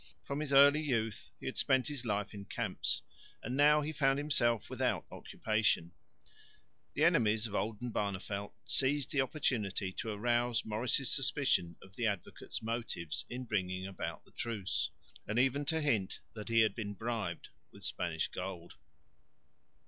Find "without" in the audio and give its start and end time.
4.67-5.05